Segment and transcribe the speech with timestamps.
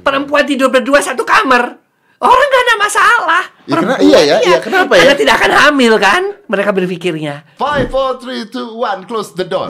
[0.00, 1.80] Perempuan tidur berdua satu kamar.
[2.16, 3.42] Orang gak ada masalah.
[3.66, 5.00] Ya, kena- Perempuan, iya ya, iya, kenapa ya?
[5.04, 6.22] Anda tidak akan hamil kan?
[6.46, 7.34] Mereka berpikirnya.
[7.54, 9.68] Five, four, three, two, one, close the door.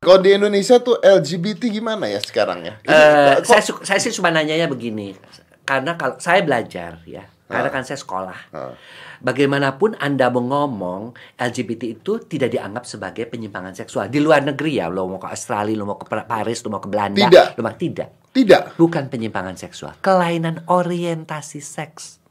[0.00, 2.74] Kalau di Indonesia tuh LGBT gimana ya sekarang ya?
[2.82, 5.14] Eh, kok- saya, saya sih cuma nanyanya begini.
[5.62, 8.38] Karena kalau saya belajar ya, karena kan saya sekolah.
[8.54, 8.72] Ah.
[9.20, 14.06] Bagaimanapun Anda mau ngomong, LGBT itu tidak dianggap sebagai penyimpangan seksual.
[14.06, 16.88] Di luar negeri ya, lo mau ke Australia, lo mau ke Paris, lo mau ke
[16.88, 17.26] Belanda.
[17.26, 17.58] Tidak.
[17.58, 18.08] Lo mau tidak.
[18.30, 18.78] Tidak.
[18.78, 19.98] Bukan penyimpangan seksual.
[19.98, 22.22] Kelainan orientasi seks.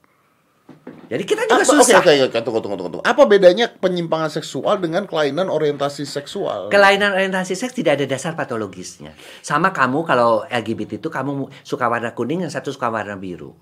[1.09, 1.99] Jadi kita juga Apa, susah.
[2.05, 3.05] oke, oke, tunggu, tunggu, tunggu, tunggu.
[3.05, 6.69] Apa bedanya penyimpangan seksual dengan kelainan orientasi seksual?
[6.69, 9.17] Kelainan orientasi seks tidak ada dasar patologisnya.
[9.41, 13.57] Sama kamu kalau LGBT itu kamu suka warna kuning, yang satu suka warna biru.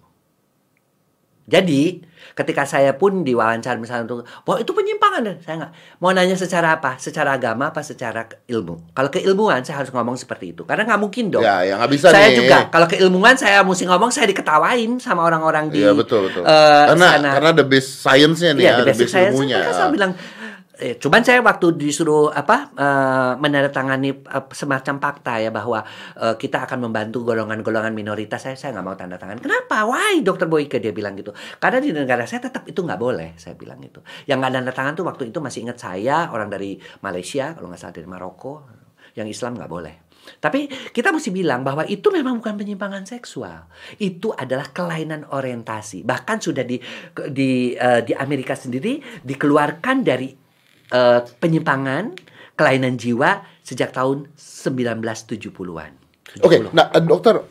[1.47, 2.03] Jadi,
[2.35, 5.39] ketika saya pun diwawancara misalnya untuk, wah itu penyimpangan.
[5.39, 8.91] Saya nggak mau nanya secara apa, secara agama apa secara ilmu.
[8.91, 11.39] Kalau keilmuan saya harus ngomong seperti itu, karena nggak mungkin dong.
[11.39, 12.37] Ya, ya nggak bisa saya nih.
[12.43, 16.43] juga kalau keilmuan saya mesti ngomong saya diketawain sama orang-orang di Iya betul betul.
[16.43, 17.29] eh, karena sana.
[17.39, 19.57] karena the base science-nya nih Iya, ya, the the basic base science ilmunya.
[19.71, 20.11] selalu bilang
[20.77, 25.81] eh, cuman saya waktu disuruh apa eh, menandatangani eh, semacam fakta ya bahwa
[26.17, 29.41] eh, kita akan membantu golongan-golongan minoritas saya saya nggak mau tanda tangan.
[29.41, 29.83] Kenapa?
[29.89, 30.77] Why dokter Boyke?
[30.77, 31.33] Dia bilang gitu.
[31.57, 34.93] Karena di negara saya tetap itu nggak boleh saya bilang itu yang nggak tanda tangan
[34.93, 38.53] tuh waktu itu masih ingat saya orang dari Malaysia kalau nggak salah dari Maroko
[39.17, 39.95] yang Islam nggak boleh.
[40.37, 43.65] Tapi kita mesti bilang bahwa itu memang bukan penyimpangan seksual.
[43.97, 46.03] Itu adalah kelainan orientasi.
[46.03, 46.77] Bahkan sudah di
[47.31, 50.46] di eh, di Amerika sendiri dikeluarkan dari
[50.91, 52.15] eh, penyimpangan
[52.57, 55.91] kelainan jiwa sejak tahun 1970-an.
[56.43, 57.43] Oke, nah eh, dokter,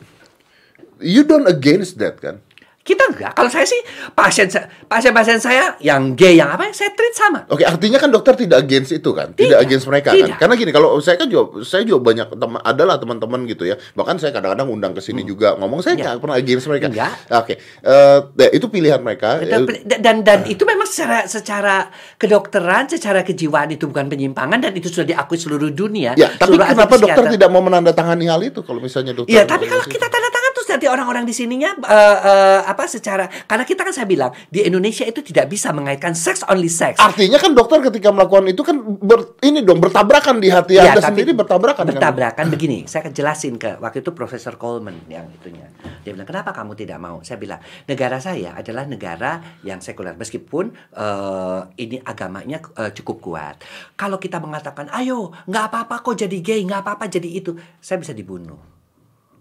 [1.01, 2.41] you don't against that kan?
[2.87, 3.35] Kita enggak.
[3.35, 3.83] Kalau saya sih
[4.15, 4.47] pasien
[4.87, 7.43] pasien-pasien saya yang gay yang apa saya treat sama.
[7.51, 9.35] Oke, artinya kan dokter tidak against itu kan?
[9.35, 10.39] Tidak, Tidak, against mereka tidak.
[10.39, 10.39] kan?
[10.39, 13.75] Karena gini, kalau saya kan juga saya juga banyak teman adalah teman-teman gitu ya.
[13.91, 15.99] Bahkan saya kadang-kadang undang ke sini juga ngomong saya Hmm.
[15.99, 16.05] Iya.
[16.07, 16.85] nggak pernah against mereka.
[16.87, 17.11] Enggak.
[17.35, 19.29] Oke, eh, ya, itu pilihan mereka.
[19.43, 21.75] Dan, Eh, dan dan itu memang secara secara
[22.15, 26.15] kedokteran, secara kejiwaan itu bukan penyimpangan dan itu sudah diakui seluruh dunia.
[26.15, 29.33] Ya, tapi kenapa dokter tidak mau menandatangani hal itu kalau misalnya dokter?
[29.33, 30.29] Iya, tapi kalau kita tanda
[30.69, 35.03] nanti orang-orang di sininya eh, eh, apa secara karena kita kan saya bilang di Indonesia
[35.07, 36.99] itu tidak bisa mengaitkan sex only sex.
[36.99, 41.01] Artinya kan dokter ketika melakukan itu kan ber- ini dong bertabrakan di hati Iya, Anda
[41.01, 45.67] sendiri bertabrakan bertabrakan begini saya akan jelasin ke waktu itu Profesor Coleman yang itunya.
[46.03, 47.19] Dia bilang kenapa kamu tidak mau?
[47.23, 53.55] Saya bilang negara saya adalah negara yang sekuler meskipun eh, ini agamanya eh, cukup kuat.
[53.97, 58.13] Kalau kita mengatakan ayo nggak apa-apa kok jadi gay nggak apa-apa jadi itu saya bisa
[58.13, 58.76] dibunuh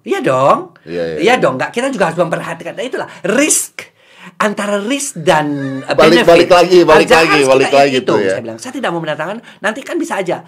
[0.07, 1.35] iya dong Iya, iya, iya.
[1.37, 3.91] dong nggak kita juga harus memperhatikan nah, itulah risk
[4.37, 5.47] antara risk dan
[5.85, 6.27] Balik- benefit.
[6.27, 8.31] balik lagi, balik Harus- lagi, balik lagi tuh ya.
[8.33, 10.43] Saya bilang saya tidak mau menandatangani nanti kan bisa aja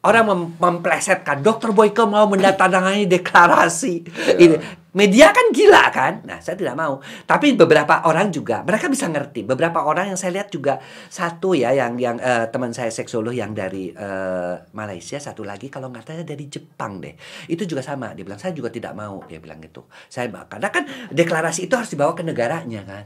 [0.00, 3.94] orang mem- memplesetkan dokter Boyke mau menandatangani deklarasi
[4.36, 4.54] ini
[4.94, 6.22] media kan gila kan?
[6.24, 7.02] Nah saya tidak mau.
[7.26, 9.42] Tapi beberapa orang juga mereka bisa ngerti.
[9.42, 10.78] Beberapa orang yang saya lihat juga
[11.10, 15.90] satu ya yang yang eh, teman saya seksolog yang dari eh, Malaysia satu lagi kalau
[15.90, 17.14] nggak salah dari Jepang deh.
[17.50, 18.14] Itu juga sama.
[18.14, 19.20] Dia bilang saya juga tidak mau.
[19.26, 19.84] Dia bilang gitu.
[20.06, 23.04] Saya karena kan deklarasi itu harus dibawa ke negaranya kan?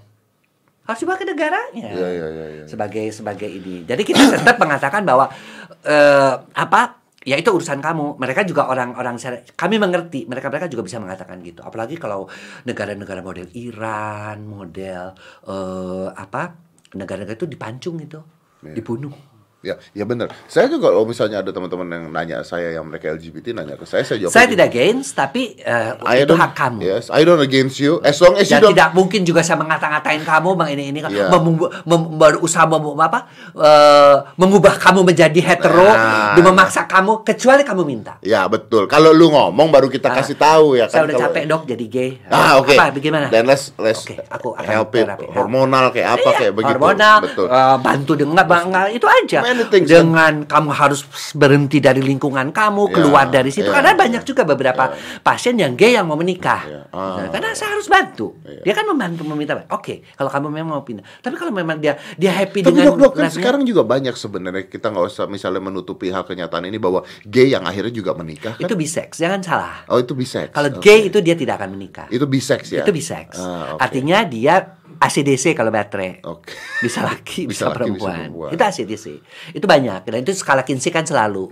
[0.89, 1.89] Harus dibawa ke negaranya.
[1.93, 2.65] Iya, iya, iya, iya.
[2.69, 3.85] sebagai sebagai ini.
[3.89, 5.29] Jadi kita tetap mengatakan bahwa
[5.85, 6.98] eh, apa
[7.29, 8.17] ya itu urusan kamu.
[8.17, 9.21] Mereka juga orang-orang
[9.53, 10.25] kami mengerti.
[10.25, 11.61] Mereka mereka juga bisa mengatakan gitu.
[11.61, 12.25] Apalagi kalau
[12.65, 15.13] negara-negara model Iran, model
[15.45, 16.57] eh, apa
[16.97, 18.21] negara-negara itu dipancung itu,
[18.65, 18.75] Iya.
[18.81, 19.38] dibunuh.
[19.59, 20.31] Ya, ya benar.
[20.47, 24.07] Saya juga kalau misalnya ada teman-teman yang nanya saya yang mereka LGBT nanya ke saya,
[24.07, 24.31] saya jawab.
[24.31, 26.79] Saya tidak against, tapi eh, I itu hak kamu.
[26.79, 27.99] Yes, I don't against you.
[28.01, 28.71] As long as you Dan don't.
[28.71, 31.27] tidak mungkin juga saya mengata-ngatain kamu bang ini ini Iya.
[31.29, 36.39] membu- mem- berusaha mem- apa eh, mengubah kamu menjadi hetero Nah.
[36.39, 38.15] memaksa kamu kecuali kamu minta.
[38.23, 38.87] Ya betul.
[38.87, 41.05] Kalau lu ngomong baru kita Ah, kasih tahu ya Saya kan.
[41.05, 42.11] udah Kalau- capek dok jadi gay.
[42.31, 42.73] Ah oke.
[42.73, 43.27] Apa bagaimana?
[43.27, 45.03] Dan let's let's Oke, aku akan help it.
[45.03, 45.27] terapi.
[45.29, 46.71] hormonal kayak apa Iya, kayak begitu.
[46.73, 47.47] Hormonal, Betul.
[47.49, 49.39] eh, bantu dengan bang, nggak, itu aja.
[49.49, 51.01] Many things, dengan kamu harus
[51.33, 53.69] berhenti dari lingkungan kamu, Ya, keluar dari situ.
[53.69, 53.99] ya, Karena ya.
[53.99, 56.63] banyak juga beberapa pasien yang gay yang mau menikah.
[56.65, 57.17] Ya, ah.
[57.23, 58.37] Nah, karena saya harus bantu.
[58.45, 58.63] Iya.
[58.65, 59.65] Dia kan membantu meminta.
[59.73, 61.05] Oke, kalau kamu memang mau pindah.
[61.19, 64.69] Tapi kalau memang dia dia happy Tapi dengan dok, dok kan sekarang juga banyak sebenarnya
[64.69, 68.65] kita nggak usah misalnya menutupi hal kenyataan ini bahwa gay yang akhirnya juga menikah kan?
[68.69, 69.85] itu bisex, jangan salah.
[69.89, 70.53] Oh itu bisex.
[70.53, 70.85] Kalau Oke.
[70.85, 72.07] gay itu dia tidak akan menikah.
[72.09, 72.85] itu bisex ya.
[72.85, 73.39] Itu bisex.
[73.41, 73.81] Ah, oke.
[73.81, 76.23] Artinya dia ACDC kalau baterai.
[76.27, 76.53] Oke.
[76.83, 78.17] Bisa laki, Bisa bisa, laki, bisa perempuan.
[78.29, 78.51] perempuan.
[78.55, 79.07] Itu ACDC.
[79.55, 80.07] Itu banyak.
[80.11, 81.51] Dan itu skala Kinsey kan selalu.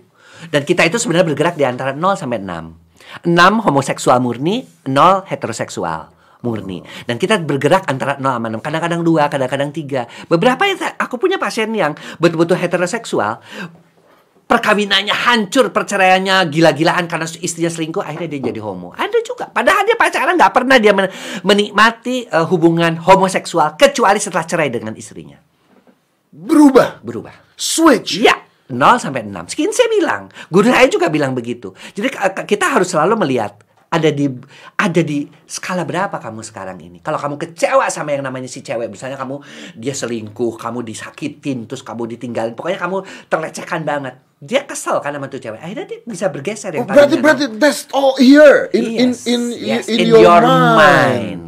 [0.51, 3.31] Dan kita itu sebenarnya bergerak di antara 0 sampai 6.
[3.31, 6.11] 6 homoseksual murni, 0 heteroseksual
[6.45, 6.83] murni.
[7.07, 8.61] Dan kita bergerak antara 0 sama 6.
[8.61, 10.29] Kadang-kadang 2, kadang-kadang 3.
[10.29, 13.41] Beberapa yang aku punya pasien yang betul-betul heteroseksual
[14.47, 18.95] perkawinannya hancur, perceraiannya gila-gilaan karena istrinya selingkuh, akhirnya dia jadi homo.
[18.95, 19.51] Ada juga.
[19.51, 21.11] Padahal dia pacaran nggak pernah dia men-
[21.43, 25.37] menikmati eh, hubungan homoseksual kecuali setelah cerai dengan istrinya.
[26.31, 27.03] Berubah.
[27.03, 27.35] Berubah.
[27.59, 28.23] Switch.
[28.23, 28.37] Iya,
[28.71, 29.51] 0 sampai 6.
[29.51, 31.75] Skin saya bilang, guru saya juga bilang begitu.
[31.95, 34.27] Jadi k- kita harus selalu melihat ada di
[34.77, 36.99] ada di skala berapa kamu sekarang ini.
[37.01, 39.41] Kalau kamu kecewa sama yang namanya si cewek, misalnya kamu
[39.79, 44.26] dia selingkuh, kamu disakitin, terus kamu ditinggalin, pokoknya kamu terlecehkan banget.
[44.37, 45.57] Dia kesel kan sama tuh cewek.
[45.57, 49.41] Akhirnya dia bisa bergeser Oh, yang berarti tadinya berarti that's all here in Yes, in
[49.49, 50.77] in yes, in, in your, your mind.
[50.77, 51.41] mind.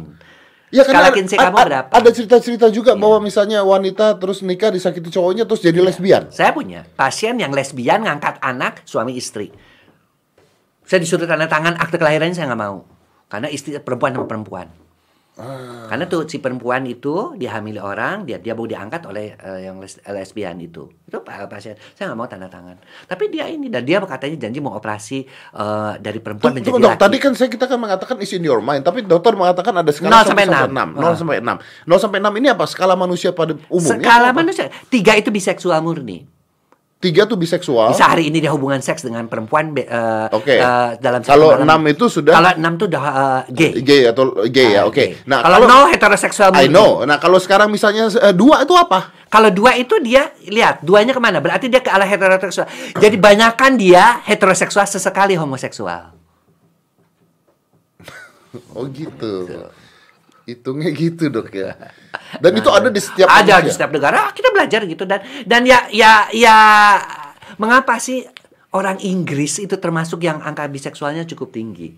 [0.69, 1.89] Ya karena Kinsey a- kamu a- berapa?
[1.89, 6.29] Ada cerita-cerita juga bahwa misalnya wanita terus nikah disakiti cowoknya terus jadi lesbian.
[6.29, 9.49] Saya punya pasien yang lesbian ngangkat anak suami istri.
[10.81, 12.85] Saya disuruh tanda tangan akte kelahirannya saya nggak mau.
[13.29, 14.67] Karena istri perempuan sama perempuan.
[15.87, 19.97] Karena tuh si perempuan itu dihamili orang, dia dia mau diangkat oleh eh, yang les-
[20.03, 20.91] lesbian itu.
[21.01, 21.73] Itu pa- pasien.
[21.93, 22.75] Saya nggak mau tanda tangan.
[23.05, 25.23] Tapi dia ini dan dia katanya janji mau operasi
[25.55, 26.91] eh, dari perempuan Tunggu, menjadi tunggu, dok.
[26.93, 27.01] laki.
[27.01, 30.21] Tadi kan saya kita kan mengatakan is in your mind, tapi dokter mengatakan ada skala
[30.21, 30.69] 0 sampai 6.
[30.69, 30.99] 6.
[30.99, 31.57] 0 sampai 6.
[31.87, 32.63] 0 sampai 6 ini apa?
[32.65, 33.99] Skala manusia pada umumnya?
[33.99, 34.67] Skala manusia.
[34.87, 36.38] Tiga itu biseksual murni.
[36.99, 37.95] Tiga tuh biseksual.
[37.95, 40.59] Bisa hari ini dia hubungan seks dengan perempuan be- eh, Oke.
[40.59, 41.55] eh, dalam satu Kalau.
[41.55, 43.71] 6 itu sudah Kalau enam itu udah eh, gay.
[43.79, 44.99] gay atau gay ya, Ah, oke.
[44.99, 45.09] gay.
[45.23, 47.07] Nah, kalau no heteroseksual I know.
[47.07, 49.15] Nah, kalau sekarang misalnya eh, dua itu apa?
[49.31, 51.39] Kalau dua itu dia lihat duanya ke mana?
[51.39, 52.67] Berarti dia ke arah heteroseksual.
[52.99, 56.11] Jadi banyakan dia heteroseksual sesekali homoseksual.
[58.75, 59.47] Oh gitu.
[60.49, 61.77] Hitungnya gitu dok ya.
[62.41, 63.65] Dan itu ada di setiap Ada manusia?
[63.65, 64.17] di setiap negara.
[64.25, 66.57] Ah, Kita belajar gitu dan dan ya ya ya
[67.57, 68.25] mengapa sih
[68.73, 71.93] orang Inggris itu termasuk yang angka biseksualnya cukup tinggi?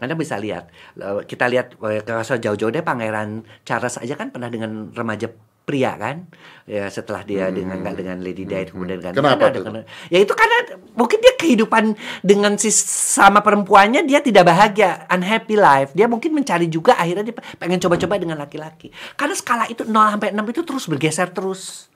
[0.00, 4.48] Anda bisa lihat, eh, kita lihat eh, kalau jauh-jauh deh Pangeran Charles aja kan pernah
[4.48, 5.28] dengan remaja
[5.70, 6.26] pria kan,
[6.66, 9.14] ya setelah dia dengan nggak dengan Lady Di kemudian Hmm.
[9.14, 9.64] Kenapa kan ada tuh?
[9.70, 10.56] kena- ya itu karena
[10.98, 11.84] mungkin dia kehidupan
[12.26, 15.94] dengan si sama perempuannya dia tidak bahagia, unhappy life.
[15.94, 18.90] Dia mungkin mencari juga akhirnya dia pengen coba-coba dengan laki-laki.
[19.14, 21.86] Karena skala itu 0 sampai 6 itu terus bergeser terus.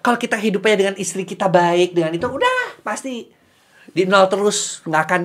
[0.00, 3.26] Kalau kita hidupnya dengan istri kita baik dengan itu udah pasti
[3.90, 5.22] di nol terus nggak akan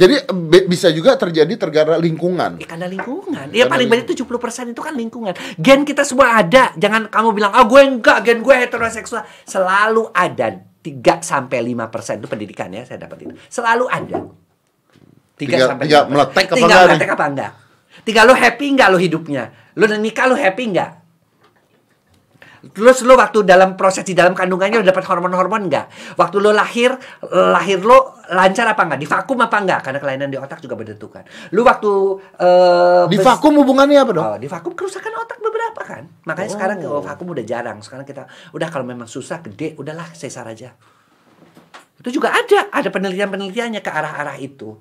[0.00, 2.56] Jadi be- bisa juga terjadi tergara lingkungan.
[2.56, 3.52] Ya karena lingkungan.
[3.52, 5.36] Ya Karena paling banyak 70% itu kan lingkungan.
[5.60, 6.72] Gen kita semua ada.
[6.72, 12.28] Jangan kamu bilang, "Ah, gue enggak, gen gue heteroseksual." Selalu ada 3 sampai 5% itu
[12.32, 13.36] pendidikan ya, saya dapat itu.
[13.52, 14.24] Selalu ada.
[15.36, 16.12] 3 Tinggal- sampai tinggal 5%.
[16.16, 17.52] meletek apa enggak meletek apa enggak?
[18.00, 19.44] Tinggal lu happy enggak lu hidupnya?
[19.76, 20.99] Udah nikah lu happy enggak?
[22.60, 25.88] Terus lu waktu dalam proses di dalam kandungannya udah dapat hormon-hormon enggak?
[26.20, 26.92] Waktu lu lahir,
[27.32, 27.96] lahir lu
[28.28, 29.00] lancar apa enggak?
[29.00, 29.80] Di vakum apa enggak?
[29.80, 31.24] Karena kelainan di otak juga menentukan.
[31.56, 31.92] Lu waktu
[32.36, 34.24] eh, Di vakum hubungannya apa dok?
[34.24, 36.04] Oh, di vakum kerusakan otak beberapa kan.
[36.28, 37.80] Makanya sekarang kalau vakum udah jarang.
[37.80, 40.76] Sekarang kita udah kalau memang susah gede, udahlah sesar aja.
[41.96, 44.76] Itu juga ada, ada penelitian-penelitiannya ke arah-arah itu.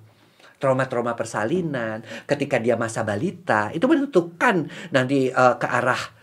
[0.60, 6.19] Trauma-trauma persalinan, ketika dia masa balita, itu menentukan nanti eh, ke arah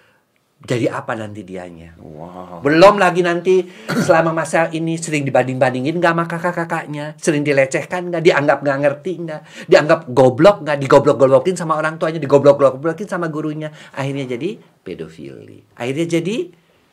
[0.65, 1.95] jadi apa nanti dianya.
[2.01, 2.65] Wow.
[2.65, 8.59] Belum lagi nanti selama masa ini sering dibanding-bandingin nggak sama kakak-kakaknya, sering dilecehkan nggak, dianggap
[8.65, 14.59] nggak ngerti nggak, dianggap goblok nggak, digoblok-goblokin sama orang tuanya, digoblok-goblokin sama gurunya, akhirnya jadi
[14.83, 16.37] pedofili, akhirnya jadi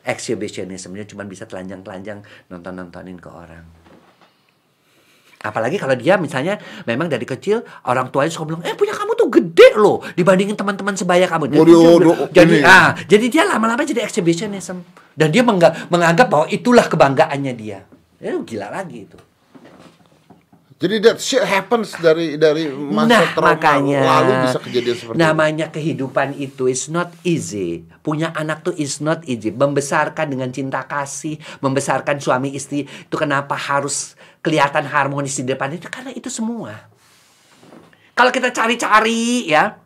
[0.04, 2.20] exhibitionismnya cuma bisa telanjang-telanjang
[2.52, 3.83] nonton-nontonin ke orang.
[5.44, 6.56] Apalagi kalau dia misalnya
[6.88, 10.96] memang dari kecil orang tuanya suka bilang, eh punya kamu tuh gede loh dibandingin teman-teman
[10.96, 11.52] sebaya kamu.
[11.52, 12.64] Jadi, Waduh, waduh, jadi ini.
[12.64, 14.80] ah, jadi dia lama-lama jadi exhibitionism
[15.12, 17.84] dan dia menganggap bahwa itulah kebanggaannya dia.
[18.24, 19.20] Ya gila lagi itu.
[20.84, 25.66] Jadi that shit happens dari dari masa nah, trauma makanya lalu bisa kejadian seperti namanya
[25.72, 27.88] kehidupan itu is not easy.
[28.04, 29.48] Punya anak tuh is not easy.
[29.48, 34.12] Membesarkan dengan cinta kasih, membesarkan suami istri itu kenapa harus
[34.44, 36.76] kelihatan harmonis di depan itu karena itu semua.
[38.12, 39.80] Kalau kita cari-cari ya,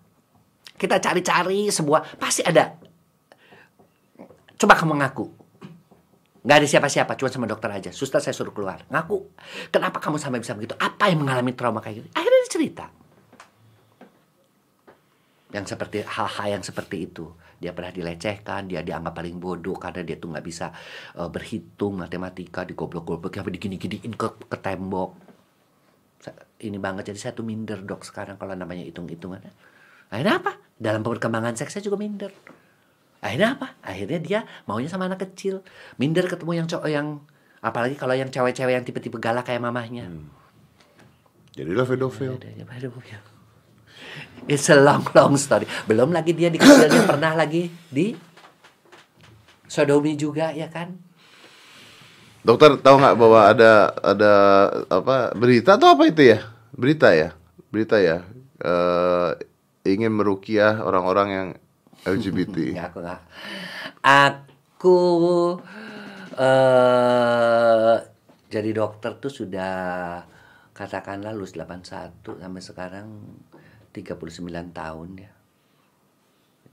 [0.75, 2.75] kita cari-cari sebuah pasti ada.
[4.59, 5.38] Coba kamu ngaku.
[6.49, 7.91] Nggak ada siapa-siapa, cuma sama dokter aja.
[7.93, 8.81] Suster saya suruh keluar.
[8.89, 9.37] Ngaku.
[9.69, 10.73] Kenapa kamu sampai bisa begitu?
[10.81, 12.09] Apa yang mengalami trauma kayak gitu?
[12.17, 12.85] Akhirnya dia cerita.
[15.53, 17.37] Yang seperti hal-hal yang seperti itu.
[17.61, 20.73] Dia pernah dilecehkan, dia dianggap paling bodoh karena dia tuh nggak bisa
[21.21, 25.21] eh, berhitung matematika, digoblok-goblok, apa digini-giniin ke, ke tembok.
[26.65, 29.45] Ini banget jadi saya tuh minder dok sekarang kalau namanya hitung-hitungan.
[30.09, 30.57] Akhirnya apa?
[30.81, 32.33] Dalam perkembangan seksnya juga minder.
[33.19, 33.75] Akhirnya apa?
[33.83, 35.67] Akhirnya dia maunya sama anak kecil.
[35.99, 37.07] Minder ketemu yang cowok yang
[37.59, 40.07] apalagi kalau yang cewek-cewek yang tipe-tipe galak kayak mamahnya.
[41.59, 42.39] Jadilah pedofil.
[44.47, 45.67] It's a long long story.
[45.91, 48.15] Belum lagi dia di kecilnya pernah lagi di
[49.67, 50.95] sodomi juga ya kan?
[52.47, 54.33] Dokter tahu nggak bahwa ada ada
[54.89, 56.47] apa berita atau apa itu ya?
[56.73, 57.35] Berita ya,
[57.75, 58.23] berita ya.
[58.63, 59.31] Eh,
[59.85, 61.49] ingin merukiah orang-orang yang
[62.07, 62.57] LGBT.
[62.77, 63.21] Nggak, aku nggak.
[64.05, 64.99] Aku
[66.39, 67.97] eh
[68.49, 69.75] jadi dokter tuh sudah
[70.73, 73.09] katakanlah lulus 81 sampai sekarang
[73.91, 75.33] 39 tahun ya.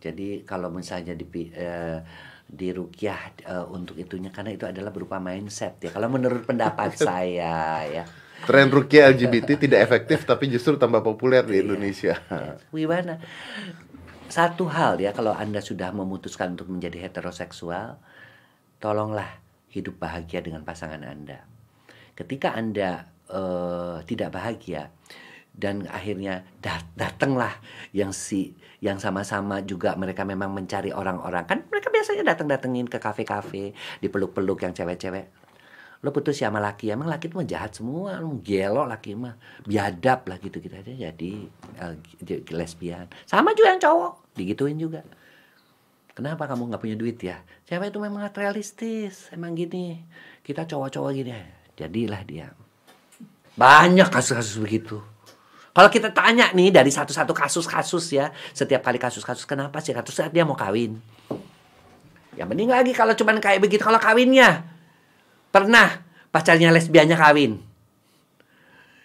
[0.05, 1.99] Jadi kalau misalnya di eh,
[2.45, 5.91] di rukyah eh, untuk itunya karena itu adalah berupa mindset ya.
[5.91, 8.05] Kalau menurut pendapat saya ya.
[8.45, 12.13] Tren rukia LGBT tidak efektif tapi justru tambah populer di Indonesia.
[12.69, 13.17] Wiwana,
[14.29, 17.97] satu hal ya kalau Anda sudah memutuskan untuk menjadi heteroseksual,
[18.81, 21.45] tolonglah hidup bahagia dengan pasangan Anda.
[22.15, 24.89] Ketika Anda eh, tidak bahagia
[25.55, 27.55] dan akhirnya dat datanglah
[27.95, 33.71] yang si yang sama-sama juga mereka memang mencari orang-orang kan mereka biasanya datang-datengin ke kafe-kafe
[34.03, 35.31] dipeluk-peluk yang cewek-cewek
[36.05, 39.33] lo putus sama laki emang laki itu mah jahat semua lo gelo laki mah
[39.65, 40.77] biadab lah gitu gitu.
[40.77, 41.31] Aja jadi
[41.81, 43.09] eh, lesbian.
[43.25, 45.01] Sama juga yang cowok digituin juga.
[46.13, 47.41] Kenapa kamu nggak punya duit ya?
[47.65, 50.05] Cewek itu memang realistis emang gini.
[50.45, 51.33] Kita cowok-cowok gini
[51.73, 52.53] jadilah dia.
[53.57, 55.01] Banyak kasus-kasus begitu.
[55.73, 59.91] Kalau kita tanya nih dari satu-satu kasus-kasus ya setiap kali kasus-kasus kenapa sih?
[59.91, 61.01] Kasus saat dia mau kawin.
[62.37, 64.74] Yang penting lagi kalau cuman kayak begitu kalau kawinnya
[65.55, 66.03] Pernah
[66.35, 67.63] pacarnya lesbiannya kawin.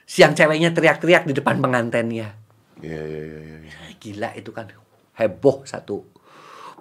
[0.02, 2.35] Siang ceweknya teriak-teriak di depan pengantennya.
[2.83, 3.38] Iya iya iya.
[3.71, 3.75] iya.
[4.02, 4.66] Gila itu kan
[5.14, 6.11] heboh satu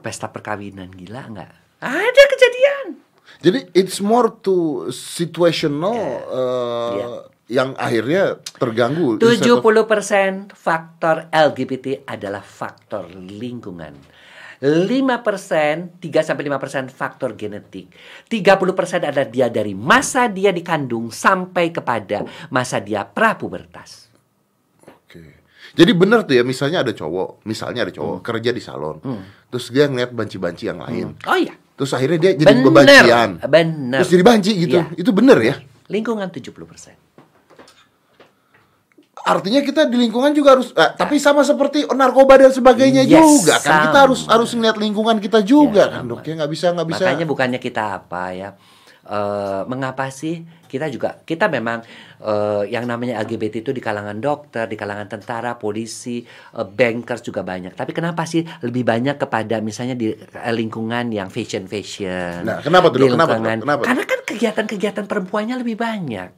[0.02, 1.52] pesta perkawinan gila nggak?
[1.86, 2.88] Ada kejadian.
[3.46, 7.22] Jadi it's more to situational uh, Yeah.
[7.46, 9.22] yang akhirnya terganggu.
[9.22, 13.94] 70% faktor LGBT adalah faktor lingkungan.
[14.60, 17.88] 5% 3 sampai 5% faktor genetik.
[18.28, 24.12] 30% adalah dia dari masa dia dikandung sampai kepada masa dia prapubertas.
[24.84, 25.40] Oke.
[25.80, 28.98] Jadi benar tuh ya, misalnya ada cowok, misalnya ada cowok kerja di salon,
[29.48, 31.54] terus dia ngeliat banci-banci yang lain, Oh iya.
[31.78, 32.66] terus akhirnya dia jadi Bener.
[32.66, 34.00] bebancian, Bener.
[34.02, 34.98] terus jadi banci gitu, Iya.
[34.98, 35.56] itu bener ya?
[35.90, 37.09] Lingkungan 70%.
[39.20, 43.56] Artinya kita di lingkungan juga harus, eh, tapi sama seperti narkoba dan sebagainya Yes, juga
[43.60, 44.04] kan, kita sama.
[44.08, 47.04] harus harus ngeliat lingkungan kita juga Ya, kan dok ya nggak bisa nggak bisa.
[47.04, 48.50] Makanya bukannya kita apa ya?
[49.10, 51.82] eh, mengapa sih kita juga kita memang
[52.22, 56.22] eh, yang namanya LGBT itu di kalangan dokter, di kalangan tentara, polisi,
[56.54, 57.74] eh, bankers juga banyak.
[57.74, 60.14] Tapi kenapa sih lebih banyak kepada misalnya di
[60.54, 62.46] lingkungan yang fashion fashion?
[62.46, 63.10] Nah, kenapa tuh?
[63.10, 63.66] Kenapa, Dok?
[63.66, 63.82] Kenapa?
[63.82, 66.30] Karena kan kegiatan-kegiatan perempuannya lebih banyak.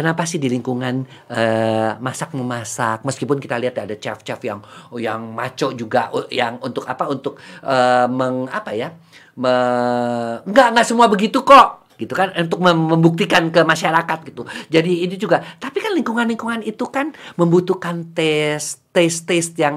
[0.00, 3.04] Kenapa sih di lingkungan eh, masak memasak?
[3.04, 4.64] Meskipun kita lihat ada chef-chef yang
[4.96, 7.04] yang maco juga uh, yang untuk apa?
[7.04, 8.96] Untuk eh, meng apa ya?
[9.36, 9.52] Me,
[10.48, 12.32] nggak nggak semua begitu kok gitu kan?
[12.32, 14.48] Untuk mem- membuktikan ke masyarakat gitu.
[14.72, 19.76] Jadi ini juga tapi kan lingkungan-lingkungan itu kan membutuhkan tes tes tes yang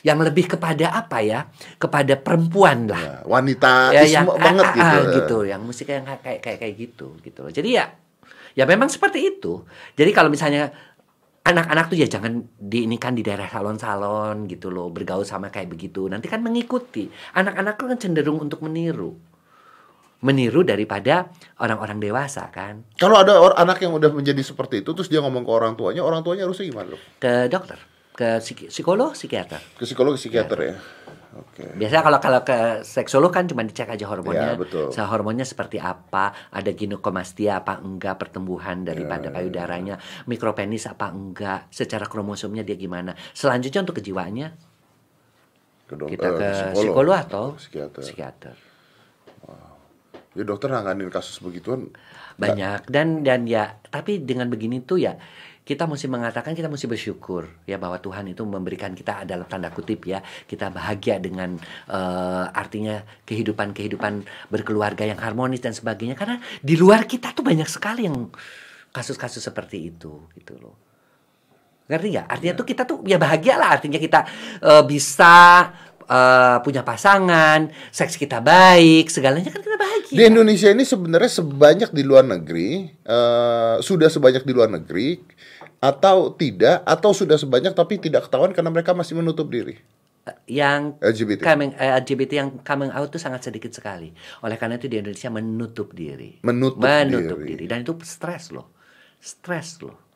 [0.00, 1.52] yang lebih kepada apa ya?
[1.76, 3.04] Kepada perempuan lah.
[3.04, 5.00] Ya, wanita ya yang banget ah, ah, gitu.
[5.20, 7.52] gitu yang musik yang kayak kayak kayak gitu gitu loh.
[7.52, 7.86] jadi ya
[8.54, 9.64] ya memang seperti itu.
[9.94, 10.70] Jadi kalau misalnya
[11.40, 16.06] anak-anak tuh ya jangan diinikan di daerah salon-salon gitu loh bergaul sama kayak begitu.
[16.06, 17.08] Nanti kan mengikuti.
[17.34, 19.16] Anak-anak kan cenderung untuk meniru.
[20.20, 22.84] Meniru daripada orang-orang dewasa kan?
[23.00, 26.04] Kalau ada or- anak yang udah menjadi seperti itu, terus dia ngomong ke orang tuanya,
[26.04, 27.00] orang tuanya harusnya gimana dok?
[27.16, 27.80] ke dokter
[28.20, 28.36] ke
[28.68, 29.64] psikolog psikiater.
[29.80, 30.74] Ke psikolog, psikiater ya?
[31.30, 31.62] Oke.
[31.78, 34.54] Biasanya kalau kalau ke seksolog kan cuma dicek aja hormonnya.
[34.54, 34.90] Ya, betul.
[34.90, 41.70] So, hormonnya seperti apa, ada ginekomastia apa enggak, pertumbuhan Ya, daripada payudaranya, mikropenis apa enggak,
[41.70, 43.14] secara kromosomnya dia gimana.
[43.30, 44.48] Selanjutnya untuk kejiwaannya
[45.86, 46.74] Ke dok- kita eh, ke psikolog.
[46.82, 48.02] psikolog atau psikiater.
[48.02, 48.56] psikiater.
[50.30, 51.90] Ya dokter nanganin kasus begituan
[52.38, 55.18] Banyak dan dan ya, tapi dengan begini tuh ya
[55.60, 60.08] kita mesti mengatakan kita mesti bersyukur ya bahwa Tuhan itu memberikan kita adalah tanda kutip
[60.08, 61.54] ya kita bahagia dengan
[61.86, 66.16] eh, artinya kehidupan kehidupan berkeluarga yang harmonis dan sebagainya.
[66.16, 68.32] Karena di luar kita tuh banyak sekali yang
[68.90, 70.74] kasus-kasus seperti itu gitu loh.
[71.86, 72.26] Ngerti nggak?
[72.26, 74.20] Artinya tuh kita tuh ya bahagia lah artinya kita
[74.64, 75.34] eh, bisa
[76.10, 81.90] eh, punya pasangan seks kita baik segalanya kan kita bahagia Di Indonesia ini sebenarnya sebanyak
[81.94, 85.22] di luar negeri, eh, sudah sebanyak di luar negeri,
[85.78, 89.78] atau tidak, atau sudah sebanyak tapi tidak ketahuan karena mereka masih menutup diri.
[90.46, 91.42] yang LGBT.
[91.42, 94.12] coming, eh, LGBT yang coming out itu sangat sedikit sekali.
[94.44, 96.38] Oleh karena itu di Indonesia menutup diri.
[96.44, 97.56] Menutup Menutup diri.
[97.56, 97.64] diri.
[97.66, 98.70] Dan itu stres loh.
[99.18, 100.09] Stres loh.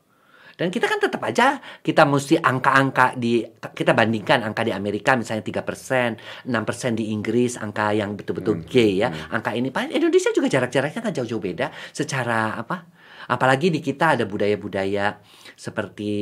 [0.54, 3.42] Dan kita kan tetap aja kita mesti angka-angka di
[3.74, 9.10] kita bandingkan angka di Amerika misalnya 3%, 6% di Inggris angka yang betul-betul gay ya.
[9.34, 12.86] Angka ini Indonesia juga jarak-jaraknya kan jauh-jauh beda secara apa?
[13.24, 15.16] Apalagi di kita ada budaya-budaya
[15.56, 16.12] seperti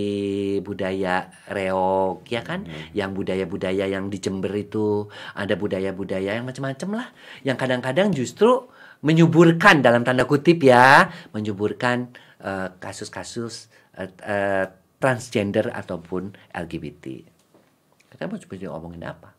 [0.63, 7.09] budaya reok ya kan, yang budaya-budaya yang di Jember itu ada budaya-budaya yang macam-macam lah,
[7.43, 8.71] yang kadang-kadang justru
[9.03, 14.65] menyuburkan dalam tanda kutip ya, menyuburkan eh, kasus-kasus eh,
[14.97, 17.05] transgender ataupun LGBT.
[18.13, 19.31] Kita mau coba ngomongin apa?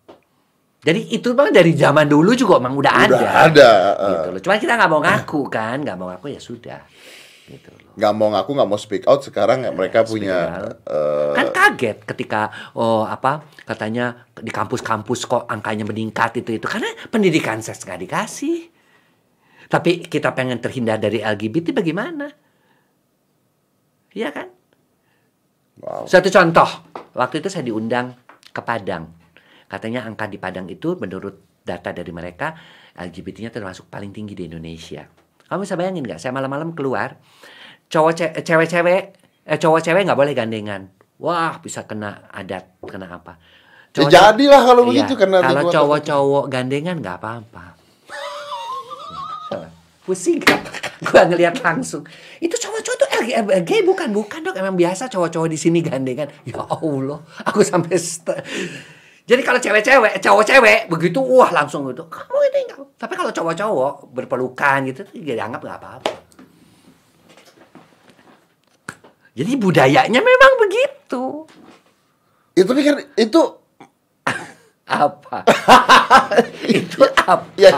[0.84, 3.16] Jadi itu bang dari zaman dulu juga emang udah, ada.
[3.16, 3.70] Udah ada.
[3.96, 4.10] eh.
[4.12, 4.42] Gitu loh.
[4.44, 6.84] Cuma kita nggak mau ngaku kan, nggak mau ngaku ya sudah.
[7.44, 7.92] Gitu loh.
[8.00, 12.72] nggak mau ngaku nggak mau speak out sekarang mereka speak punya eh, kan kaget ketika
[12.72, 18.72] oh apa katanya di kampus-kampus kok angkanya meningkat itu itu karena pendidikan seks nggak dikasih
[19.68, 22.32] tapi kita pengen terhindar dari LGBT bagaimana
[24.14, 24.48] Iya kan?
[25.82, 26.06] Wow.
[26.06, 26.70] satu contoh.
[27.14, 28.14] Waktu itu saya diundang
[28.54, 29.10] ke Padang.
[29.66, 32.54] Katanya angka di Padang itu menurut data dari mereka
[32.94, 35.06] LGBT-nya termasuk paling tinggi di Indonesia.
[35.50, 36.22] Kamu bisa bayangin nggak?
[36.22, 37.18] Saya malam-malam keluar
[37.90, 39.02] cowok ce- cewek-cewek
[39.44, 40.90] eh cowok-cewek nggak boleh gandengan.
[41.18, 43.38] Wah bisa kena adat kena apa?
[43.94, 47.83] Ya jadilah kalau Iya, begitu karena kalau cowok-cowok gandengan nggak apa-apa
[50.04, 50.44] pusing
[51.08, 52.04] gua ngelihat langsung.
[52.40, 54.56] Itu cowok-cowok tuh LG, eh, gay bukan bukan dok.
[54.60, 57.96] Emang biasa cowok-cowok di sini gandengan ya allah aku sampai
[59.24, 62.04] jadi kalau cewek-cewek cowok-cewek begitu wah langsung gitu.
[62.12, 66.12] Kamu ini enggak tapi kalau cowok-cowok berpelukan gitu tuh ya dianggap nggak apa-apa.
[69.34, 71.48] Jadi budayanya memang begitu.
[72.54, 73.42] Itu tapi kan itu
[74.88, 75.48] apa?
[76.80, 77.48] Itu apa?
[77.56, 77.72] Ya.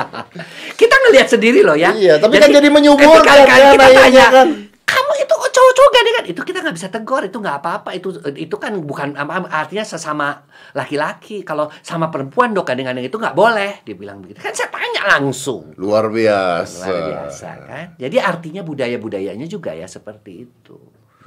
[0.74, 1.94] kita ngelihat sendiri loh ya.
[1.94, 4.48] Iya, tapi kan jadi menyuburkan ketika kan, kita tanya kan.
[4.86, 7.90] kamu itu cowok-cowok gandengan itu kita nggak bisa tegur itu nggak apa-apa.
[7.94, 11.46] Itu itu kan bukan apa artinya sesama laki-laki.
[11.46, 13.86] Kalau sama perempuan dok gandengan itu nggak boleh.
[13.86, 14.42] Dia bilang begitu.
[14.42, 15.78] Kan saya tanya langsung.
[15.78, 16.86] Luar biasa.
[16.90, 17.86] Luar biasa kan?
[18.02, 20.78] Jadi artinya budaya-budayanya juga ya seperti itu.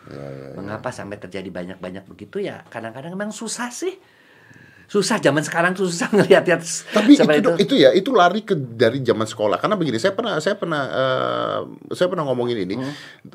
[0.09, 2.65] Ya, mengapa sampai terjadi banyak-banyak begitu ya?
[2.73, 3.93] Kadang-kadang memang susah sih
[4.89, 9.05] susah zaman sekarang tuh susah ngelihat-lihat Tapi itu, seperti itu ya itu lari ke dari
[9.05, 11.59] zaman sekolah karena begini saya pernah saya pernah eh,
[11.93, 12.95] saya pernah ngomongin ini Hmm.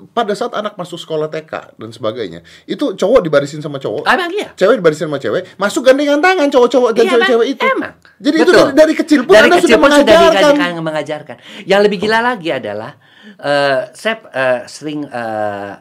[0.09, 4.33] pada saat anak masuk sekolah TK dan sebagainya itu cowok dibarisin sama cowok Ah, emang
[4.33, 7.93] iya cewek dibarisin sama cewek masuk gandengan tangan cowok-cowok dan Iya, cewek-cewek itu Emang.
[8.17, 8.65] jadi itu Betul.
[8.65, 11.35] dari, dari kecil pun dari anda kecil sudah pun sudah mengajarkan diajarkan mengajarkan.
[11.69, 12.91] Yang lebih gila lagi adalah
[13.37, 15.71] eh saya eh, sering eh,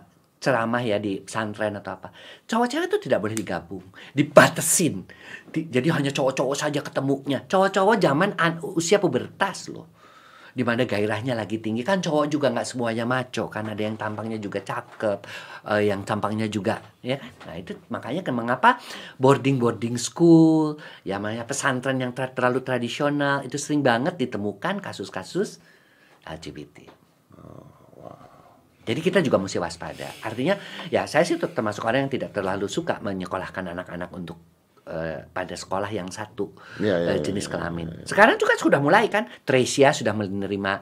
[0.43, 2.11] ceramah ya di pesantren atau apa.
[2.51, 5.07] Cowok-cewek itu tidak boleh digabung, dibatesin.
[5.47, 7.47] Di- jadi hanya cowok-cowok saja ketemunya.
[7.47, 9.87] Cowok-cowok zaman an- usia pubertas loh.
[10.53, 14.37] Di mana gairahnya lagi tinggi kan cowok juga nggak semuanya maco kan ada yang tampangnya
[14.37, 15.25] juga cakep,
[15.65, 17.17] eh, yang tampangnya juga ya.
[17.49, 18.77] Nah itu makanya kan mengapa
[19.17, 20.77] boarding boarding school,
[21.09, 25.57] ya namanya pesantren yang ter- terlalu tradisional itu sering banget ditemukan kasus-kasus
[26.29, 26.85] LGBT.
[28.83, 30.05] Jadi kita juga mesti waspada.
[30.21, 30.53] Artinya
[30.89, 34.37] ya saya sih ter- termasuk orang yang tidak terlalu suka menyekolahkan anak-anak untuk
[34.83, 37.87] eh, pada sekolah yang satu Iya, iya, eh, iya, jenis iya, kelamin.
[38.03, 39.27] Sekarang juga sudah mulai kan.
[39.43, 40.73] Tresia sudah menerima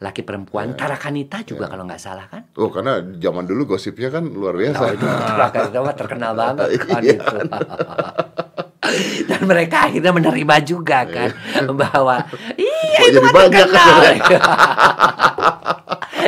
[0.00, 0.72] laki perempuan.
[0.72, 2.48] Tarakanita juga kalau nggak salah kan.
[2.56, 7.20] oh karena zaman dulu gosipnya kan luar biasa Oh, itu Tarakanita terkenal banget kan Iya.
[7.20, 7.36] itu.
[9.28, 11.28] Dan mereka akhirnya menerima juga kan
[11.70, 12.16] bahwa
[12.58, 13.66] iya itu jadi banyak?
[13.68, 13.96] terkenal.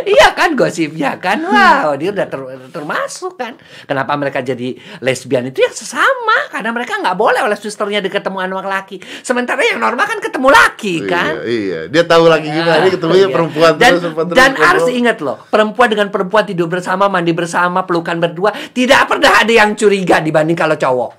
[0.05, 1.38] iya kan gosipnya kan?
[1.46, 3.55] Wow dia udah ter- termasuk kan?
[3.87, 6.50] Kenapa mereka jadi lesbian itu ya sesama?
[6.50, 10.94] Karena mereka nggak boleh oleh susternya ketemu anak laki sementara yang normal kan ketemu laki
[11.09, 11.33] kan?
[11.46, 13.28] iya, iya dia tahu lagi gimana dia ketemu Iya.
[13.31, 14.02] perempuan dan, terus,
[14.35, 19.09] dan terus, harus ingat loh perempuan dengan perempuan tidur bersama mandi bersama pelukan berdua tidak
[19.09, 21.11] pernah ada yang curiga dibanding kalau cowok.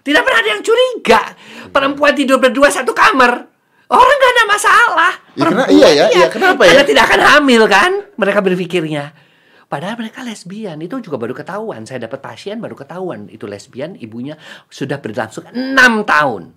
[0.00, 1.20] Tidak pernah ada yang curiga.
[1.68, 3.49] Perempuan tidur berdua satu kamar
[3.90, 6.74] orang nggak ada masalah Ya, iya ya, iya, kenapa ya?
[6.74, 9.14] karena tidak akan hamil kan mereka berpikirnya
[9.70, 11.86] Padahal mereka lesbian itu juga baru ketahuan.
[11.86, 14.34] Saya dapat pasien baru ketahuan itu lesbian, ibunya
[14.66, 16.50] sudah berlangsung enam tahun.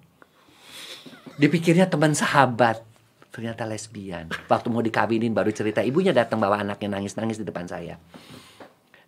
[1.37, 2.81] Dipikirnya teman sahabat,
[3.29, 4.33] ternyata lesbian.
[4.49, 8.01] Waktu mau dikawinin baru cerita ibunya datang bawa anaknya nangis-nangis di depan saya.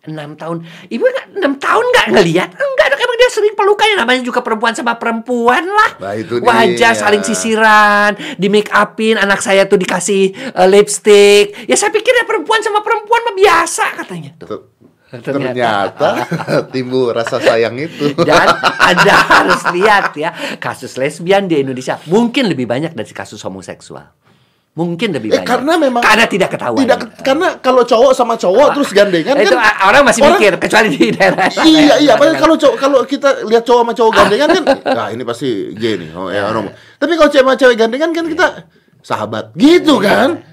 [0.06, 1.02] Enam tahun, ibu
[1.34, 2.50] enam tahun nggak ngelihat?
[2.54, 5.90] Enggak dok, emang dia sering pelukan yang namanya juga perempuan sama perempuan lah.
[6.00, 6.96] Nah, itu Wajar dia.
[6.96, 11.68] saling sisiran, di make upin, anak saya tuh dikasih eh, lipstick.
[11.68, 14.48] Ya saya pikir ya perempuan sama perempuan mah biasa katanya tuh.
[14.48, 14.74] Ter-
[15.06, 15.22] Ternyata.
[15.22, 16.10] ternyata
[16.74, 18.42] timbul rasa sayang itu Dan
[18.90, 24.25] Anda harus lihat ya, kasus lesbian di Indonesia mungkin lebih banyak dari kasus homoseksual.
[24.76, 25.48] Mungkin lebih Eh, banyak.
[25.48, 26.84] karena memang karena tidak ketahuan.
[26.84, 30.88] Tidak karena kalau cowok sama cowok terus gandengan itu kan orang masih orang- mikir kecuali
[30.92, 31.48] di daerah.
[31.64, 35.24] Iya iya, padahal kalau cowok kalau kita lihat cowok sama cowok gandengan kan, nah ini
[35.24, 36.68] pasti gay nih, oh ya orang.
[36.94, 38.46] Tapi kalau cewek sama cewek gandengan kan kita
[39.00, 40.44] sahabat, gitu kan?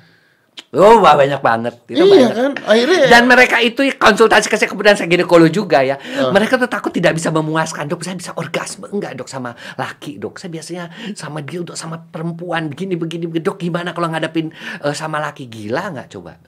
[0.73, 1.77] Oh, wah, banyak banget.
[1.85, 2.31] Itu Iya banyak.
[2.33, 6.01] kan, akhirnya Dan mereka itu konsultasi ke saya kemudian saya ginekolog juga ya.
[6.17, 6.33] Oh.
[6.33, 7.85] Mereka tuh takut tidak bisa memuaskan.
[7.85, 10.41] Dok, saya bisa orgasme enggak, Dok, sama laki, Dok.
[10.41, 13.29] Saya biasanya sama dia untuk sama perempuan begini begini.
[13.29, 13.45] begini.
[13.45, 14.49] Dok, gimana kalau ngadepin
[14.81, 16.41] eh, sama laki gila nggak coba?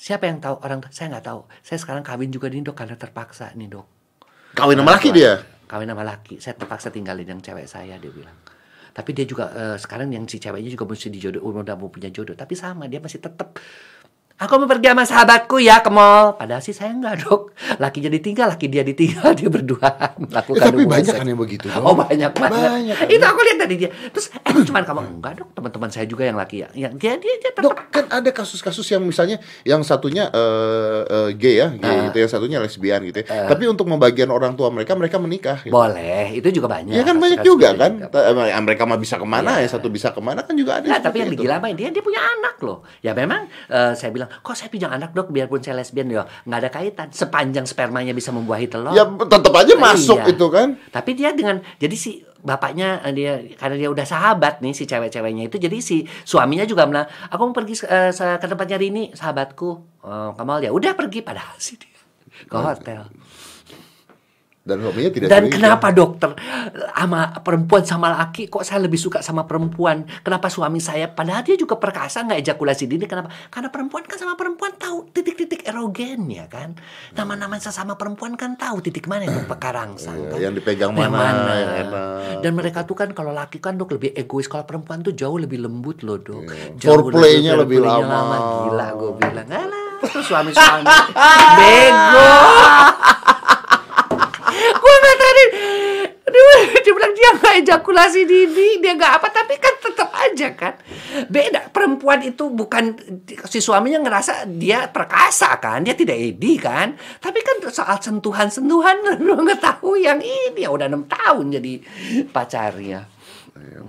[0.00, 1.44] Siapa yang tahu orang saya nggak tahu.
[1.60, 3.86] Saya sekarang kawin juga nih, Dok, karena terpaksa nih, Dok.
[4.56, 5.44] kawin sama laki dia.
[5.68, 6.40] Kawin sama laki.
[6.40, 8.32] Saya terpaksa tinggalin yang cewek saya, dia bilang.
[9.00, 12.36] Tapi dia juga eh, sekarang yang si ceweknya juga mesti dijodoh, udah mau punya jodoh.
[12.36, 13.56] Tapi sama, dia masih tetap
[14.40, 16.32] Aku mau pergi sama sahabatku ya ke mall.
[16.32, 17.52] Padahal sih saya enggak dok.
[17.76, 21.20] Laki jadi tinggal, laki dia ditinggal, dia berdua melakukan Eh, tapi banyak seks.
[21.20, 21.84] kan yang begitu, Dok.
[21.84, 22.56] Oh banyak banget.
[22.72, 23.08] Banyak kan.
[23.10, 23.90] Itu aku lihat tadi dia.
[23.92, 25.48] Terus eh cuman kamu enggak dok.
[25.52, 26.68] Teman-teman saya juga yang laki ya.
[26.72, 31.28] Yang dia dia, dia tetap Dok, kan ada kasus-kasus yang misalnya yang satunya eh, eh,
[31.36, 32.02] gay ya, gay Ah.
[32.08, 33.20] gitu, yang satunya lesbian gitu.
[33.20, 33.44] ya.
[33.44, 35.60] Tapi untuk membagian orang tua mereka, mereka menikah.
[35.60, 35.68] Gitu.
[35.70, 36.32] boleh.
[36.32, 36.96] Itu juga banyak.
[36.96, 37.92] Ya kan banyak juga gitu kan.
[37.94, 38.08] juga.
[38.08, 39.68] Ta- eh, Mereka mah bisa ke mana Iya.
[39.68, 40.88] ya, satu bisa ke mana kan juga ada.
[40.88, 41.44] Nah, tapi yang itu.
[41.44, 42.80] digilamain dia dia punya anak loh.
[43.00, 46.58] Ya memang eh, saya bilang, kok saya pinjam anak dok biarpun saya lesbian ya nggak
[46.58, 47.08] ada kaitan.
[47.10, 48.90] Sepanjang spermanya bisa membuahi telur.
[48.90, 50.32] Ya tetap aja masuk Iya.
[50.32, 50.68] itu kan.
[50.88, 55.46] Tapi dia dengan jadi si bapaknya eh, dia karena dia udah sahabat nih si cewek-ceweknya
[55.46, 59.68] itu jadi si suaminya juga bilang aku mau pergi se- ke tempatnya Rini sahabatku
[60.00, 61.92] oh, Kamal ya udah pergi padahal sih dia
[62.40, 63.12] ke hotel
[64.60, 65.54] Dan suaminya tidak dan curiga.
[65.56, 66.30] kenapa dokter?
[66.92, 70.04] Sama perempuan sama laki kok saya lebih suka sama perempuan?
[70.20, 73.32] Kenapa suami saya padahal dia juga perkasa nggak ejakulasi dini kenapa?
[73.48, 76.76] Karena perempuan kan sama perempuan tahu titik-titik erogen ya kan?
[77.10, 81.52] Nama-nama sesama perempuan kan tahu titik mana itu pekarangsang Iya, kan yang dipegang Yang mana,
[81.56, 82.04] yang enak.
[82.44, 84.44] dan mereka tuh kan kalau laki kan dok lebih egois.
[84.44, 86.44] Kalau perempuan tuh jauh lebih lembut loh dok.
[86.44, 86.76] Iya.
[86.76, 88.36] Jauh Foreplaynya lebih foreplaynya lama.
[88.68, 89.48] gila gue bilang.
[89.48, 90.84] Alah tuh suami-suami.
[91.58, 92.28] Bego
[94.50, 95.48] gue ngatarin
[96.26, 96.42] dia,
[96.80, 100.78] dia bilang dia nggak ejakulasi dini dia nggak apa tapi kan tetap aja kan.
[101.26, 102.94] Beda perempuan itu bukan
[103.26, 106.94] si suaminya ngerasa dia perkasa kan dia tidak edi kan.
[107.18, 111.72] Tapi kan soal sentuhan-sentuhan lu nggak tahu yang ini ya udah enam tahun jadi
[112.30, 113.10] pacarnya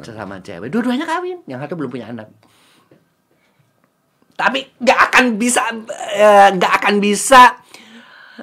[0.01, 0.73] sama cewek.
[0.73, 2.33] Dua-duanya kawin yang satu belum punya anak.
[4.33, 5.69] Tapi nggak akan bisa
[6.17, 7.61] eh, nggak akan bisa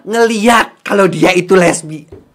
[0.06, 2.27] ngeliat kalau dia itu lesbi.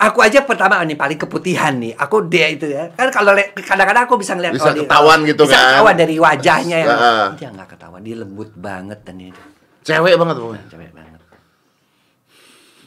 [0.00, 1.90] Aku aja pertama nih paling keputihan nih.
[1.92, 2.86] Aku dia itu ya.
[2.92, 5.64] Kan kalau kadang-kadang aku bisa ngeliat Bisa oh, dia- ketahuan gitu bisa kan.
[5.74, 7.28] ketahuan dari wajahnya yang Ah.
[7.34, 8.00] dia nggak ketahuan.
[8.00, 9.42] Dia lembut banget dan itu
[9.82, 10.64] Cewek banget pokoknya.
[10.68, 11.20] cewek banget.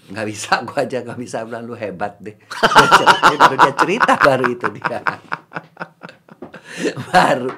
[0.07, 2.35] Nggak bisa, gua aja nggak bisa bilang lu hebat deh.
[2.75, 4.99] Dia cerita, baru dia cerita baru itu dia.
[7.09, 7.49] baru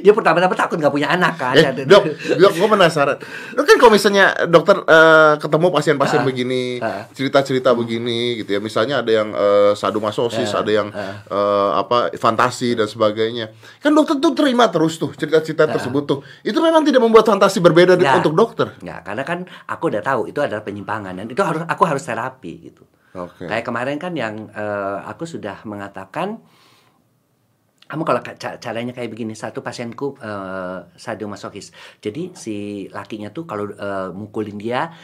[0.00, 1.54] dia pertama-tama takut nggak punya anak kan.
[1.54, 2.04] Eh, dok,
[2.40, 3.16] dok, gue penasaran.
[3.52, 7.06] Dok kan kalau misalnya dokter eh, ketemu pasien-pasien Ah, begini, ah.
[7.10, 8.60] cerita-cerita begini, gitu ya.
[8.60, 11.22] Misalnya ada yang eh, sadomasosis, Ah, ada yang ah.
[11.22, 13.50] eh, apa fantasi dan sebagainya.
[13.78, 16.18] Kan dokter tuh terima terus tuh cerita-cerita tersebut tuh.
[16.40, 18.20] Itu memang tidak membuat fantasi berbeda di- Nggak.
[18.20, 18.68] untuk dokter.
[18.78, 22.52] Nggak, karena kan aku udah tahu itu adalah penyimpangan dan itu harus aku harus terapi
[22.66, 22.82] gitu.
[23.10, 23.42] Oke.
[23.44, 26.38] Kayak kemarin kan yang eh, aku sudah mengatakan
[27.90, 32.56] kamu kalau ka- ca- caranya kayak begini satu pasienku eh, sadomasokis jadi si
[32.88, 34.94] lakinya tuh kalau eh, mukulin dia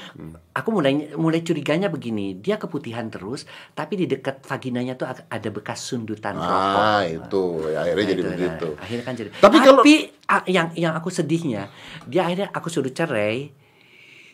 [0.53, 5.83] aku mulai mulai curiganya begini dia keputihan terus tapi di dekat vaginanya tuh ada bekas
[5.83, 8.69] sundutan rokok Ah, itu ya, akhirnya Nah, jadi itu, begitu.
[8.69, 9.29] nah, akhirnya kan jadi.
[9.33, 9.85] Tapi Tapi, kalau-
[10.29, 11.63] ah, yang yang aku sedihnya,
[12.05, 13.51] dia akhirnya aku suruh cerai.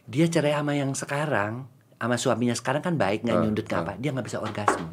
[0.05, 3.93] Dia cerai sama yang sekarang, sama suaminya sekarang kan baik nggak Ah, nyundut nggak apa,
[3.97, 4.87] dia nggak bisa orgasme.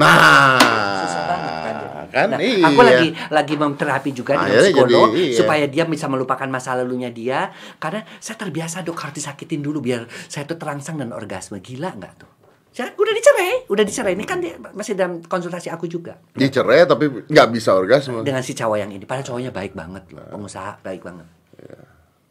[0.00, 0.56] Nah,
[1.04, 1.74] Susah banget kan.
[2.10, 2.64] kan Nah, iya.
[2.72, 5.36] Aku lagi lagi menterapi juga dengan Akhirnya psikolog jadi, iya.
[5.36, 7.52] supaya dia bisa melupakan masa lalunya dia.
[7.76, 11.60] Karena saya terbiasa dok harus disakitin dulu biar saya tuh terangsang dan orgasme.
[11.60, 12.30] Gila nggak tuh?
[12.70, 14.14] Saya udah dicerai, udah dicerai.
[14.14, 16.16] Ini kan dia masih dalam konsultasi aku juga.
[16.32, 18.22] dicerai tapi nggak bisa orgasme.
[18.22, 21.26] dengan si cowok yang ini padahal cowoknya baik banget loh pengusaha baik banget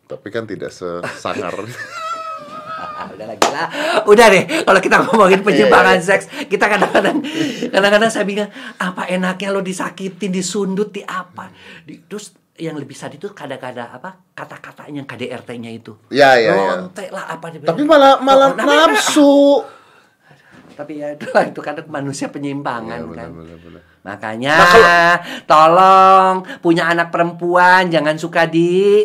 [0.10, 1.54] Tapi kan tidak sesangar.
[2.80, 3.68] Ah, udah lagi lah
[4.06, 7.20] udah deh kalau kita ngomongin penyimpangan seks kita kadang-kadang
[7.68, 13.16] kadang-kadang saya bingung apa enaknya lo disakitin disundut di apa Di- terus yang lebih sadis
[13.18, 16.76] itu kadang-kadang apa kata-katanya KDRT-nya itu Ya, ya, ya.
[17.10, 17.84] Lah apa tapi bilang.
[17.86, 19.36] malah malah Oh, nafsu.
[20.80, 23.82] tapi ya itu, itu kan manusia penyimpangan Iya, benar, kan benar, benar.
[24.00, 29.04] Makanya Nah, kalau- tolong punya anak perempuan jangan suka di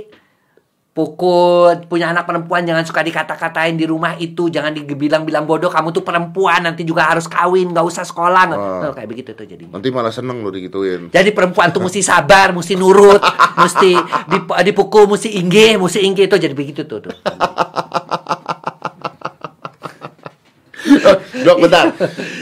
[0.95, 6.07] Pukul punya anak perempuan jangan suka dikata-katain di rumah itu, jangan dibilang-bilang bodoh kamu tuh
[6.07, 8.79] perempuan nanti juga harus kawin, nggak usah sekolah, Oh.
[8.79, 9.75] Tuh, kayak begitu tuh jadinya.
[9.75, 11.11] Nanti malah seneng lo digituin.
[11.11, 13.19] Jadi perempuan tuh mesti sabar, mesti nurut,
[13.67, 13.91] mesti
[14.31, 17.03] dip- dipukul, mesti inggih, mesti inggih itu jadi begitu tuh.
[17.03, 17.11] tuh.
[21.43, 21.91] dok, bentar.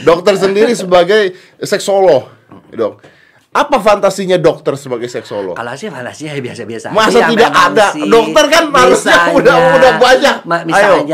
[0.05, 2.29] Dokter sendiri sebagai seksolog,
[2.69, 3.01] dok.
[3.53, 5.53] Apa fantasinya dokter sebagai seksolog?
[5.53, 6.89] Kalau sih fantasinya ya biasa-biasa.
[6.89, 7.87] Masa ya tidak ada?
[7.93, 10.35] Dokter kan harusnya udah- udah banyak.
[10.43, 11.05] ma- Ayo.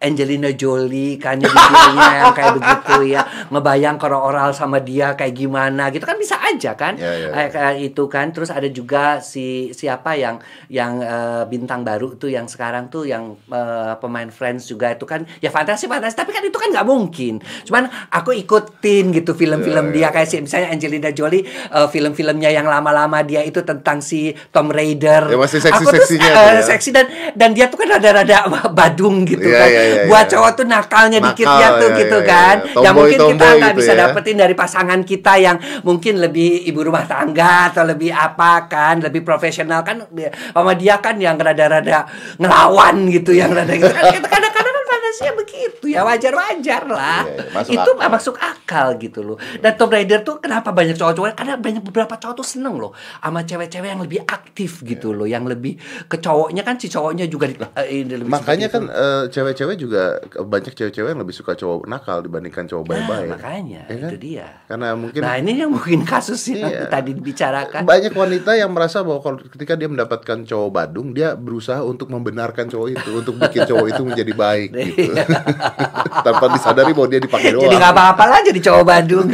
[0.00, 3.20] Angelina Jolie kan jadi videonya yang kayak begitu ya.
[3.46, 6.02] Ngebayang kalau oral sama dia kayak gimana gitu.
[6.02, 7.28] Kan bisa aja kan Ya, ya, ya.
[7.30, 8.26] Kayak- kayak itu kan.
[8.30, 13.36] Terus ada juga si siapa yang yang eh, bintang baru tuh yang sekarang tuh yang
[13.46, 15.28] eh, pemain Friends juga itu kan.
[15.38, 16.16] Ya fantasi fantasi.
[16.16, 17.36] Tapi kan itu kan nggak mungkin.
[17.62, 20.08] Cuman aku ikutin gitu film-film Ya, dia.
[20.10, 25.28] kayak si misalnya Angelina Jolie eh, film-filmnya yang lama-lama dia itu tentang si Tom Raider.
[25.28, 26.64] Ya, masih Aku tuh, eh, tuh ya.
[26.64, 27.04] seksi dan
[27.36, 29.68] dan dia tuh kan rada-rada badung gitu Iya, kan.
[29.68, 30.32] iya, iya, buat iya.
[30.32, 32.82] cowok tuh nakalnya Nakal, dikit ya tuh iya, gitu iya, kan iya.
[32.86, 33.98] yang mungkin kita nggak gitu bisa ya.
[34.06, 39.26] dapetin dari pasangan kita yang mungkin lebih ibu rumah tangga atau lebih apa kan lebih
[39.26, 40.06] profesional kan
[40.54, 42.06] sama dia kan yang rada-rada
[42.38, 44.69] ngelawan gitu yang rada gitu kan kita kadang-kadang
[45.10, 48.08] fantasinya begitu ya wajar-wajar lah Iya, iya, masuk itu akal.
[48.08, 52.34] masuk akal gitu loh dan Tomb Raider tuh kenapa banyak cowok-cowok karena banyak beberapa cowok
[52.36, 56.78] tuh seneng loh sama cewek-cewek yang lebih aktif gitu loh yang lebih ke cowoknya kan
[56.78, 60.02] si cowoknya juga di, eh, ini lebih Makanya seperti kan eh, cewek-cewek juga
[60.36, 63.30] banyak cewek-cewek yang lebih suka cowok nakal dibandingkan cowok Nah, baik-baik.
[63.32, 64.08] makanya Ya kan?
[64.08, 66.86] itu dia Karena mungkin nah ini yang mungkin kasus yang Iya.
[66.86, 71.80] tadi dibicarakan banyak wanita yang merasa bahwa kalau ketika dia mendapatkan cowok Badung, dia berusaha
[71.82, 74.99] untuk membenarkan cowok itu, untuk bikin cowok itu menjadi baik gitu.
[76.26, 77.64] Tanpa disadari bahwa dia dipakai doang.
[77.64, 79.26] Jadi nggak apa-apa lah jadi cowok Bandung.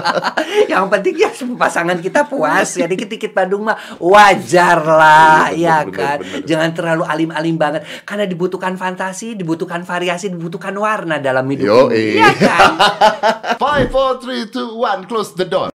[0.72, 2.78] yang penting ya pasangan kita puas.
[2.78, 6.16] Ya dikit-dikit Bandung mah wajar lah, Iya, ya bener, kan.
[6.22, 6.42] bener.
[6.46, 7.82] Jangan terlalu alim-alim banget.
[8.06, 12.22] Karena dibutuhkan fantasi, dibutuhkan variasi, dibutuhkan warna dalam hidup Yo, ini.
[12.22, 12.70] Iya kan?
[13.62, 15.73] Five, four, three, two, one, close the door.